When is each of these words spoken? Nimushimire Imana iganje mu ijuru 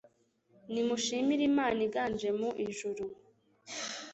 Nimushimire 0.71 1.43
Imana 1.51 1.79
iganje 1.87 2.29
mu 2.39 2.49
ijuru 2.65 3.03